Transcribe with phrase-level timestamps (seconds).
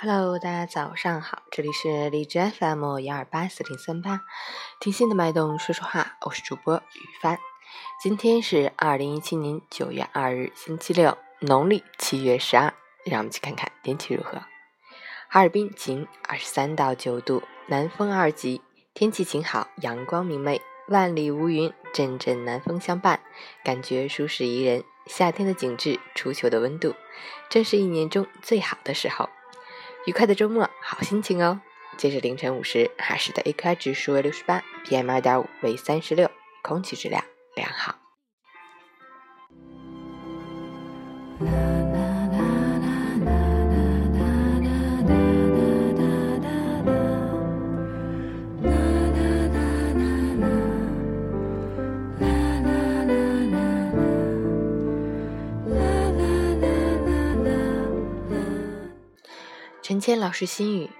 [0.00, 4.20] Hello，大家早上好，这里是荔枝 FM 幺二八四零三八，
[4.78, 7.36] 听心的脉动说说话，我是主播雨帆。
[8.00, 12.72] 今天是二零一七年九月二日，星期六，农历七月十二。
[13.04, 14.40] 让我们去看看天气如何。
[15.28, 18.62] 哈尔滨晴，二十三到九度，南风二级，
[18.94, 23.18] 天气晴好，阳光明媚，万里无云，阵阵南风相伴，
[23.64, 24.84] 感觉舒适宜人。
[25.06, 26.94] 夏天的景致，初秋的温度，
[27.50, 29.28] 正是一年中最好的时候。
[30.08, 31.60] 愉快的周末，好心情哦！
[31.98, 36.30] 截至凌晨五时，哈市的 AQI 指数为六十八，PM 二点五为三十六，
[36.62, 37.22] 空气质量
[37.54, 37.94] 良好。
[59.88, 60.90] 陈谦老师心语：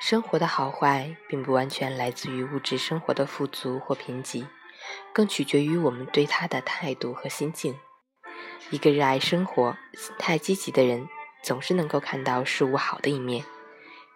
[0.00, 4.46] 生活的好坏，并不完全来自于物质生活的富足或贫瘠，
[5.12, 7.78] 更取决于我们对他的态度和心境。
[8.70, 11.06] 一个热爱生活、心态积极的人，
[11.42, 13.44] 总是能够看到事物好的一面，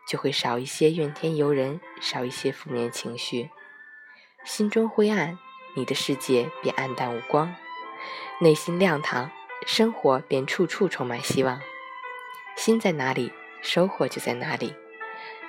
[0.08, 3.50] 就会少一些怨天尤人，少一些负面情绪。
[4.42, 5.38] 心中灰暗，
[5.76, 7.54] 你的世界便暗淡无光；
[8.40, 9.30] 内心亮堂，
[9.66, 11.60] 生活便处处充满希望。
[12.56, 13.30] 心在哪里？
[13.64, 14.74] 收获就在哪里，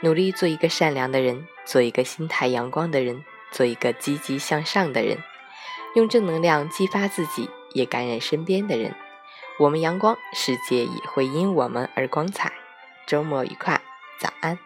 [0.02, 5.20] 努力做一个善良的人，做一个心态阳光的人，做一个积极向上的人，
[5.96, 8.96] 用正能量激发自己，也感染身边的人。
[9.60, 12.52] 我们阳光，世界也会因我们而光彩。
[13.06, 13.82] 周末愉快，
[14.20, 14.58] 早安。